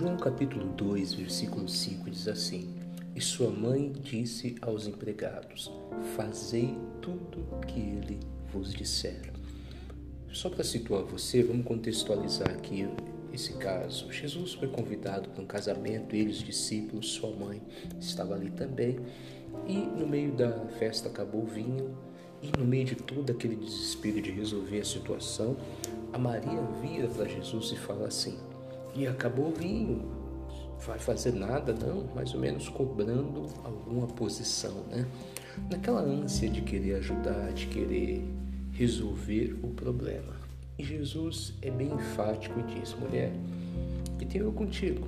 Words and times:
João 0.00 0.16
capítulo 0.16 0.64
2, 0.78 1.12
versículo 1.12 1.68
5 1.68 2.08
diz 2.08 2.26
assim: 2.26 2.74
E 3.14 3.20
sua 3.20 3.50
mãe 3.50 3.92
disse 3.92 4.56
aos 4.62 4.86
empregados: 4.86 5.70
Fazei 6.16 6.74
tudo 7.02 7.44
que 7.66 7.78
ele 7.78 8.18
vos 8.50 8.72
disser. 8.72 9.30
Só 10.32 10.48
para 10.48 10.64
situar 10.64 11.02
você, 11.02 11.42
vamos 11.42 11.66
contextualizar 11.66 12.48
aqui 12.48 12.88
esse 13.30 13.52
caso. 13.58 14.10
Jesus 14.10 14.54
foi 14.54 14.68
convidado 14.68 15.28
para 15.28 15.42
um 15.42 15.46
casamento, 15.46 16.16
ele, 16.16 16.30
os 16.30 16.42
discípulos, 16.42 17.10
sua 17.10 17.36
mãe 17.36 17.60
estava 18.00 18.34
ali 18.34 18.48
também. 18.52 18.98
E 19.68 19.76
no 19.76 20.06
meio 20.06 20.32
da 20.32 20.50
festa 20.78 21.10
acabou 21.10 21.42
o 21.42 21.46
vinho, 21.46 21.94
e 22.40 22.50
no 22.58 22.64
meio 22.64 22.86
de 22.86 22.94
todo 22.94 23.30
aquele 23.30 23.54
desespero 23.54 24.22
de 24.22 24.30
resolver 24.30 24.80
a 24.80 24.84
situação, 24.84 25.58
a 26.10 26.16
Maria 26.16 26.62
vira 26.80 27.06
para 27.06 27.28
Jesus 27.28 27.72
e 27.72 27.76
fala 27.76 28.06
assim: 28.06 28.38
E 28.94 29.06
acabou 29.06 29.48
o 29.48 29.52
vinho, 29.52 30.20
vai 30.86 30.98
fazer 30.98 31.32
nada, 31.32 31.72
não? 31.72 32.04
Mais 32.14 32.34
ou 32.34 32.40
menos 32.40 32.68
cobrando 32.68 33.46
alguma 33.64 34.06
posição, 34.06 34.84
né? 34.90 35.06
Naquela 35.70 36.00
ânsia 36.00 36.48
de 36.48 36.62
querer 36.62 36.96
ajudar, 36.96 37.52
de 37.52 37.66
querer 37.66 38.24
resolver 38.72 39.58
o 39.62 39.68
problema. 39.68 40.34
E 40.78 40.84
Jesus 40.84 41.52
é 41.60 41.70
bem 41.70 41.92
enfático 41.92 42.58
e 42.60 42.80
diz: 42.80 42.94
mulher, 42.94 43.32
que 44.18 44.24
tenho 44.24 44.44
eu 44.44 44.52
contigo? 44.52 45.06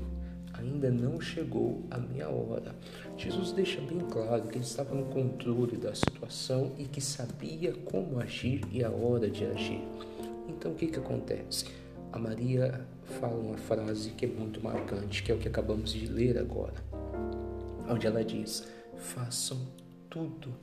Ainda 0.53 0.91
não 0.91 1.21
chegou 1.21 1.83
a 1.91 1.99
minha 1.99 2.29
hora. 2.29 2.75
Jesus 3.17 3.53
deixa 3.53 3.80
bem 3.80 4.01
claro 4.11 4.43
que 4.43 4.59
ele 4.59 4.65
estava 4.65 4.95
no 4.95 5.07
controle 5.07 5.77
da 5.77 5.95
situação 5.95 6.73
e 6.79 6.85
que 6.85 7.01
sabia 7.01 7.73
como 7.73 8.21
agir 8.21 8.61
e 8.71 8.85
a 8.85 8.91
hora 8.91 9.29
de 9.30 9.45
agir. 9.47 9.83
Então 10.49 10.73
o 10.73 10.75
que, 10.75 10.87
que 10.87 10.99
acontece? 10.99 11.65
A 12.12 12.19
Maria 12.19 12.87
fala 13.18 13.38
uma 13.38 13.57
frase 13.57 14.10
que 14.10 14.27
é 14.27 14.29
muito 14.29 14.63
marcante, 14.63 15.23
que 15.23 15.32
é 15.32 15.35
o 15.35 15.38
que 15.38 15.49
acabamos 15.49 15.93
de 15.93 16.07
ler 16.07 16.37
agora, 16.37 16.74
onde 17.88 18.07
ela 18.07 18.23
diz: 18.23 18.68
Façam 18.99 19.66
tudo 20.10 20.55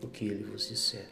o 0.00 0.06
que 0.06 0.24
ele 0.24 0.44
vos 0.44 0.68
disser. 0.68 1.08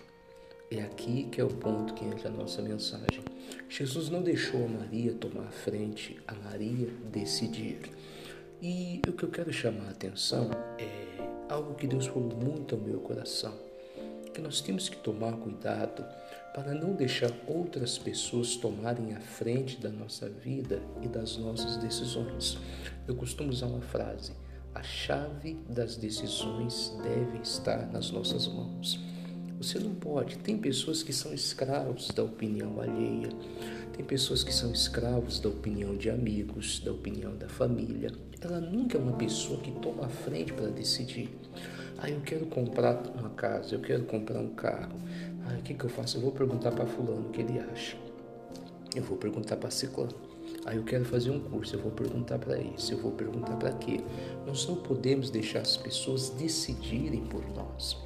É 0.70 0.80
aqui 0.82 1.24
que 1.24 1.40
é 1.40 1.44
o 1.44 1.48
ponto 1.48 1.94
que 1.94 2.04
entra 2.04 2.28
a 2.28 2.32
nossa 2.32 2.62
mensagem. 2.62 3.24
Jesus 3.68 4.08
não 4.08 4.22
deixou 4.22 4.64
a 4.64 4.68
Maria 4.68 5.12
tomar 5.14 5.48
a 5.48 5.50
frente, 5.50 6.20
a 6.28 6.34
Maria 6.34 6.88
decidir. 7.10 7.90
E 8.62 9.02
o 9.08 9.12
que 9.12 9.24
eu 9.24 9.30
quero 9.30 9.52
chamar 9.52 9.88
a 9.88 9.90
atenção 9.90 10.50
é 10.78 11.52
algo 11.52 11.74
que 11.74 11.88
Deus 11.88 12.06
falou 12.06 12.30
muito 12.36 12.76
ao 12.76 12.80
meu 12.80 13.00
coração, 13.00 13.58
que 14.30 14.40
nós 14.40 14.60
temos 14.60 14.88
que 14.88 14.96
tomar 14.96 15.32
cuidado 15.32 16.04
para 16.54 16.74
não 16.74 16.94
deixar 16.94 17.30
outras 17.46 17.98
pessoas 17.98 18.56
tomarem 18.56 19.14
a 19.14 19.20
frente 19.20 19.80
da 19.80 19.90
nossa 19.90 20.28
vida 20.28 20.82
e 21.02 21.08
das 21.08 21.36
nossas 21.36 21.76
decisões. 21.76 22.58
Eu 23.06 23.14
costumo 23.14 23.50
usar 23.50 23.66
uma 23.66 23.80
frase: 23.80 24.32
a 24.74 24.82
chave 24.82 25.54
das 25.68 25.96
decisões 25.96 26.96
deve 27.02 27.38
estar 27.38 27.86
nas 27.92 28.10
nossas 28.10 28.46
mãos. 28.48 28.98
Você 29.58 29.78
não 29.78 29.94
pode. 29.94 30.38
Tem 30.38 30.56
pessoas 30.56 31.02
que 31.02 31.12
são 31.12 31.34
escravos 31.34 32.08
da 32.08 32.24
opinião 32.24 32.80
alheia. 32.80 33.28
Tem 34.00 34.06
pessoas 34.06 34.42
que 34.42 34.50
são 34.50 34.72
escravos 34.72 35.40
da 35.40 35.50
opinião 35.50 35.94
de 35.94 36.08
amigos, 36.08 36.80
da 36.80 36.90
opinião 36.90 37.36
da 37.36 37.50
família. 37.50 38.10
Ela 38.40 38.58
nunca 38.58 38.96
é 38.96 39.00
uma 39.00 39.12
pessoa 39.12 39.60
que 39.60 39.70
toma 39.72 40.06
a 40.06 40.08
frente 40.08 40.54
para 40.54 40.68
decidir. 40.68 41.28
Ah, 41.98 42.08
eu 42.08 42.22
quero 42.22 42.46
comprar 42.46 42.98
uma 43.14 43.28
casa, 43.28 43.74
eu 43.74 43.80
quero 43.80 44.04
comprar 44.04 44.40
um 44.40 44.54
carro. 44.54 44.98
Ah, 45.44 45.58
o 45.58 45.62
que, 45.62 45.74
que 45.74 45.84
eu 45.84 45.90
faço? 45.90 46.16
Eu 46.16 46.22
vou 46.22 46.32
perguntar 46.32 46.72
para 46.72 46.86
fulano 46.86 47.28
o 47.28 47.30
que 47.30 47.42
ele 47.42 47.58
acha. 47.58 47.94
Eu 48.96 49.02
vou 49.02 49.18
perguntar 49.18 49.58
para 49.58 49.70
ciclano. 49.70 50.14
Ah, 50.64 50.74
eu 50.74 50.82
quero 50.82 51.04
fazer 51.04 51.30
um 51.30 51.38
curso, 51.38 51.76
eu 51.76 51.80
vou 51.80 51.92
perguntar 51.92 52.38
para 52.38 52.58
esse, 52.58 52.92
eu 52.92 52.98
vou 52.98 53.12
perguntar 53.12 53.56
para 53.56 53.72
quê. 53.72 54.00
Nós 54.46 54.66
não 54.66 54.76
podemos 54.76 55.28
deixar 55.28 55.60
as 55.60 55.76
pessoas 55.76 56.30
decidirem 56.30 57.26
por 57.26 57.46
nós. 57.50 57.98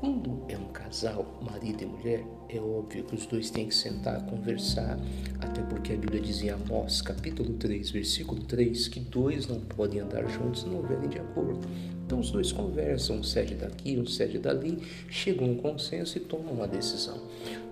Quando 0.00 0.44
é 0.48 0.56
um 0.56 0.68
casal, 0.68 1.26
marido 1.42 1.82
e 1.82 1.86
mulher, 1.86 2.24
é 2.48 2.60
óbvio 2.60 3.02
que 3.02 3.16
os 3.16 3.26
dois 3.26 3.50
têm 3.50 3.66
que 3.66 3.74
sentar, 3.74 4.24
conversar, 4.26 4.96
até 5.40 5.60
porque 5.62 5.92
a 5.92 5.96
Bíblia 5.96 6.20
diz 6.20 6.40
em 6.40 6.50
Amós, 6.50 7.02
capítulo 7.02 7.54
3, 7.54 7.90
versículo 7.90 8.40
3, 8.44 8.86
que 8.86 9.00
dois 9.00 9.48
não 9.48 9.58
podem 9.58 9.98
andar 9.98 10.24
juntos 10.28 10.60
se 10.60 10.68
não 10.68 10.76
houverem 10.76 11.08
de 11.08 11.18
acordo. 11.18 11.58
Então 12.06 12.20
os 12.20 12.30
dois 12.30 12.52
conversam, 12.52 13.16
um 13.16 13.22
cede 13.24 13.56
daqui, 13.56 13.98
um 13.98 14.06
cede 14.06 14.38
dali, 14.38 14.78
chegam 15.10 15.48
a 15.48 15.50
um 15.50 15.56
consenso 15.56 16.16
e 16.16 16.20
tomam 16.20 16.52
uma 16.52 16.68
decisão. 16.68 17.20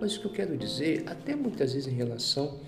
Mas 0.01 0.17
o 0.17 0.21
que 0.21 0.27
eu 0.27 0.33
quero 0.33 0.57
dizer, 0.57 1.05
até 1.07 1.37
muitas 1.37 1.75
vezes 1.75 1.87
em 1.87 1.95
relação 1.95 2.59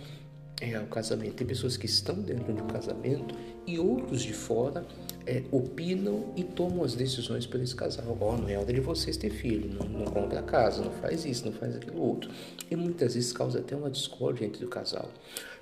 é, 0.60 0.76
ao 0.76 0.86
casamento, 0.86 1.34
tem 1.34 1.46
pessoas 1.46 1.76
que 1.76 1.86
estão 1.86 2.20
dentro 2.20 2.52
de 2.52 2.62
um 2.62 2.66
casamento 2.68 3.34
e 3.66 3.76
outros 3.76 4.22
de 4.22 4.32
fora 4.32 4.86
é, 5.28 5.42
opinam 5.52 6.32
e 6.34 6.42
tomam 6.42 6.82
as 6.82 6.94
decisões 6.94 7.46
por 7.46 7.60
esse 7.60 7.76
casal. 7.76 8.16
Oh, 8.18 8.34
não 8.34 8.48
é 8.48 8.56
hora 8.56 8.72
de 8.72 8.80
vocês 8.80 9.18
ter 9.18 9.28
filho, 9.28 9.70
não, 9.74 9.86
não 9.86 10.06
compra 10.06 10.42
casa, 10.42 10.82
não 10.82 10.90
faz 10.90 11.26
isso, 11.26 11.44
não 11.44 11.52
faz 11.52 11.76
aquilo 11.76 12.00
outro. 12.00 12.30
E 12.70 12.74
muitas 12.74 13.14
vezes 13.14 13.30
causa 13.30 13.58
até 13.58 13.76
uma 13.76 13.90
discórdia 13.90 14.46
entre 14.46 14.64
o 14.64 14.68
casal. 14.68 15.10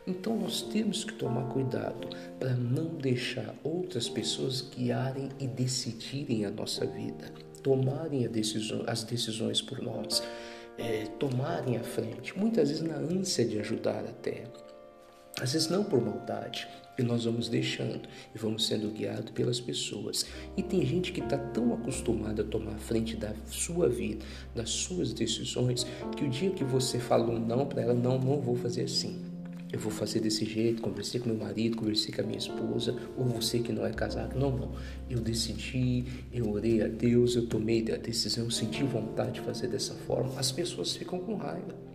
Então 0.07 0.37
nós 0.37 0.63
temos 0.63 1.03
que 1.03 1.15
tomar 1.15 1.49
cuidado 1.49 2.09
para 2.39 2.55
não 2.55 2.95
deixar 2.95 3.53
outras 3.65 4.09
pessoas 4.09 4.63
guiarem 4.63 5.31
e 5.41 5.49
decidirem 5.49 6.45
a 6.45 6.51
nossa 6.51 6.87
vida, 6.87 7.33
tomarem 7.61 8.29
decisão, 8.29 8.85
as 8.87 9.03
decisões 9.03 9.61
por 9.61 9.83
nós, 9.83 10.23
é, 10.79 11.07
tomarem 11.19 11.77
a 11.77 11.83
frente, 11.83 12.39
muitas 12.39 12.69
vezes 12.69 12.85
na 12.85 12.99
ânsia 12.99 13.45
de 13.45 13.59
ajudar 13.59 14.05
até. 14.05 14.45
Às 15.41 15.55
vezes 15.55 15.69
não 15.69 15.83
por 15.83 16.01
maldade, 16.01 16.69
e 16.99 17.03
nós 17.03 17.25
vamos 17.25 17.49
deixando 17.49 18.09
e 18.35 18.39
vamos 18.39 18.67
sendo 18.67 18.91
guiados 18.91 19.31
pelas 19.31 19.61
pessoas. 19.61 20.27
E 20.57 20.63
tem 20.63 20.85
gente 20.85 21.13
que 21.13 21.21
está 21.21 21.39
tão 21.39 21.75
acostumada 21.75 22.43
a 22.43 22.45
tomar 22.45 22.75
a 22.75 22.79
frente 22.79 23.17
da 23.17 23.35
sua 23.47 23.89
vida, 23.89 24.25
das 24.55 24.71
suas 24.71 25.13
decisões, 25.13 25.87
que 26.17 26.25
o 26.25 26.29
dia 26.29 26.51
que 26.51 26.65
você 26.65 26.99
fala 26.99 27.31
um 27.31 27.39
não 27.39 27.67
para 27.67 27.83
ela, 27.83 27.95
não, 27.95 28.19
não 28.19 28.41
vou 28.41 28.57
fazer 28.57 28.83
assim. 28.83 29.37
Eu 29.73 29.81
vou 29.81 29.91
fazer 29.91 30.21
desse 30.21 30.45
jeito, 30.45 30.81
conversei 30.81 31.21
com 31.21 31.29
meu 31.29 31.39
marido, 31.39 31.77
conversei 31.77 32.15
com 32.15 32.23
a 32.23 32.25
minha 32.25 32.39
esposa, 32.39 32.97
ou 33.17 33.25
você 33.27 33.59
que 33.59 33.73
não 33.73 33.85
é 33.85 33.91
casado. 33.91 34.39
Não, 34.39 34.57
não. 34.57 34.73
Eu 35.11 35.21
decidi, 35.21 36.05
eu 36.33 36.49
orei 36.51 36.83
a 36.83 36.89
Deus, 36.89 37.35
eu 37.35 37.47
tomei 37.47 37.85
a 37.93 37.97
decisão, 37.97 38.45
eu 38.45 38.51
senti 38.51 38.85
vontade 38.85 39.33
de 39.33 39.41
fazer 39.41 39.67
dessa 39.67 39.95
forma. 39.95 40.33
As 40.39 40.53
pessoas 40.53 40.95
ficam 40.95 41.19
com 41.19 41.35
raiva. 41.35 41.86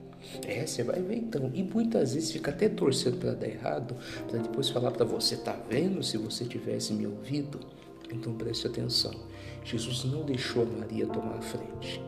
É, 0.46 0.66
você 0.66 0.84
vai 0.84 1.02
ver 1.02 1.18
então. 1.18 1.52
E 1.54 1.64
muitas 1.64 2.14
vezes 2.14 2.32
fica 2.32 2.52
até 2.52 2.70
torcendo 2.70 3.18
para 3.18 3.34
dar 3.34 3.48
errado, 3.48 3.96
para 4.28 4.40
depois 4.40 4.70
falar 4.70 4.92
para 4.92 5.06
você, 5.06 5.38
tá 5.38 5.58
vendo 5.70 6.04
se 6.04 6.18
você 6.18 6.46
tivesse 6.46 6.94
me 6.94 7.08
ouvido? 7.08 7.59
Então 8.12 8.34
preste 8.34 8.68
atenção. 8.68 9.14
Jesus 9.64 10.04
não 10.06 10.24
deixou 10.24 10.66
Maria 10.66 11.08
tomar 11.08 11.38
a 11.38 11.42
frente. 11.42 12.02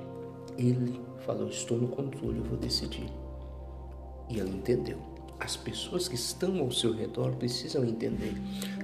Ele 0.58 1.00
falou: 1.26 1.48
Estou 1.48 1.78
no 1.78 1.88
controle, 1.88 2.40
eu 2.40 2.44
vou 2.44 2.58
decidir. 2.58 3.10
E 4.30 4.40
ela 4.40 4.50
entendeu. 4.50 4.98
As 5.40 5.58
pessoas 5.58 6.08
que 6.08 6.16
estão 6.16 6.60
ao 6.60 6.72
seu 6.72 6.94
redor 6.94 7.36
precisam 7.36 7.84
entender 7.84 8.34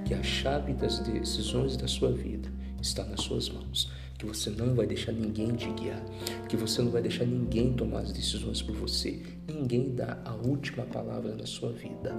que 0.04 0.12
a 0.12 0.22
chave 0.22 0.74
das 0.74 0.98
decisões 0.98 1.76
da 1.76 1.88
sua 1.88 2.12
vida 2.12 2.52
está 2.80 3.04
nas 3.04 3.20
suas 3.20 3.48
mãos 3.48 3.90
que 4.20 4.26
você 4.26 4.50
não 4.50 4.74
vai 4.74 4.86
deixar 4.86 5.12
ninguém 5.12 5.54
te 5.56 5.70
guiar, 5.70 6.04
que 6.46 6.54
você 6.54 6.82
não 6.82 6.90
vai 6.90 7.00
deixar 7.00 7.24
ninguém 7.24 7.72
tomar 7.72 8.00
as 8.00 8.12
decisões 8.12 8.60
por 8.60 8.76
você. 8.76 9.18
Ninguém 9.48 9.94
dá 9.94 10.20
a 10.26 10.34
última 10.34 10.84
palavra 10.84 11.34
na 11.34 11.46
sua 11.46 11.72
vida. 11.72 12.14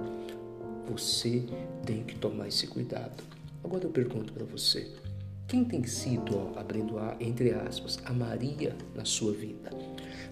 Você 0.90 1.44
tem 1.86 2.02
que 2.02 2.16
tomar 2.16 2.48
esse 2.48 2.66
cuidado. 2.66 3.22
Agora 3.62 3.84
eu 3.84 3.90
pergunto 3.90 4.32
para 4.32 4.44
você: 4.44 4.90
quem 5.52 5.64
tem 5.64 5.84
sido, 5.84 6.34
ó, 6.34 6.58
abrindo 6.58 6.98
a, 6.98 7.14
entre 7.20 7.50
aspas, 7.50 7.98
a 8.06 8.12
Maria 8.14 8.74
na 8.94 9.04
sua 9.04 9.34
vida? 9.34 9.68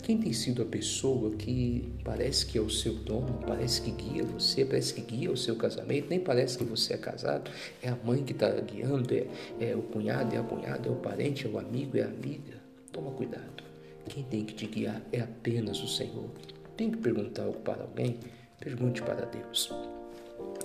Quem 0.02 0.16
tem 0.16 0.32
sido 0.32 0.62
a 0.62 0.64
pessoa 0.64 1.30
que 1.32 1.92
parece 2.02 2.46
que 2.46 2.56
é 2.56 2.60
o 2.62 2.70
seu 2.70 2.94
dono, 2.94 3.38
parece 3.46 3.82
que 3.82 3.90
guia 3.90 4.24
você, 4.24 4.64
parece 4.64 4.94
que 4.94 5.02
guia 5.02 5.30
o 5.30 5.36
seu 5.36 5.56
casamento, 5.56 6.08
nem 6.08 6.18
parece 6.18 6.56
que 6.56 6.64
você 6.64 6.94
é 6.94 6.96
casado, 6.96 7.50
é 7.82 7.90
a 7.90 7.98
mãe 8.02 8.24
que 8.24 8.32
está 8.32 8.48
guiando, 8.48 9.12
é, 9.12 9.26
é 9.60 9.76
o 9.76 9.82
cunhado, 9.82 10.34
é 10.34 10.38
a 10.38 10.42
cunhada, 10.42 10.88
é 10.88 10.90
o 10.90 10.96
parente, 10.96 11.46
é 11.46 11.50
o 11.50 11.58
amigo, 11.58 11.98
é 11.98 12.02
a 12.02 12.06
amiga? 12.06 12.54
Toma 12.90 13.10
cuidado. 13.10 13.62
Quem 14.08 14.22
tem 14.22 14.42
que 14.42 14.54
te 14.54 14.64
guiar 14.64 15.02
é 15.12 15.20
apenas 15.20 15.82
o 15.82 15.86
Senhor. 15.86 16.30
Tem 16.78 16.90
que 16.90 16.96
perguntar 16.96 17.42
algo 17.42 17.60
para 17.60 17.82
alguém? 17.82 18.18
Pergunte 18.58 19.02
para 19.02 19.26
Deus. 19.26 19.70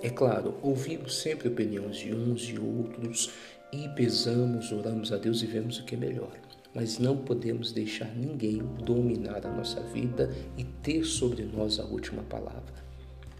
É 0.01 0.09
claro, 0.09 0.55
ouvimos 0.61 1.19
sempre 1.19 1.49
opiniões 1.49 1.97
de 1.97 2.13
uns 2.13 2.43
e 2.43 2.57
outros 2.57 3.33
e 3.75 3.89
pesamos, 3.89 4.71
oramos 4.71 5.11
a 5.11 5.17
Deus 5.17 5.41
e 5.41 5.45
vemos 5.45 5.79
o 5.79 5.83
que 5.83 5.95
é 5.95 5.97
melhor 5.97 6.31
mas 6.75 6.99
não 6.99 7.15
podemos 7.15 7.71
deixar 7.71 8.13
ninguém 8.13 8.57
dominar 8.83 9.47
a 9.47 9.49
nossa 9.49 9.79
vida 9.79 10.29
e 10.57 10.65
ter 10.65 11.05
sobre 11.05 11.43
nós 11.43 11.79
a 11.79 11.85
última 11.85 12.21
palavra. 12.23 12.83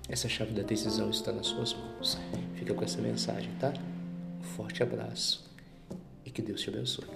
Essa 0.08 0.30
chave 0.30 0.54
da 0.54 0.64
decisão 0.64 1.10
está 1.10 1.34
nas 1.34 1.48
suas 1.48 1.74
mãos. 1.74 2.18
Fica 2.54 2.74
com 2.74 2.84
essa 2.84 3.02
mensagem, 3.02 3.52
tá? 3.60 3.74
Um 4.40 4.44
forte 4.44 4.82
abraço 4.82 5.44
e 6.24 6.32
que 6.32 6.42
Deus 6.42 6.62
te 6.62 6.70
abençoe. 6.70 7.15